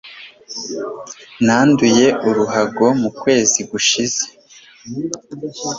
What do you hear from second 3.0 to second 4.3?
mu kwezi gushize.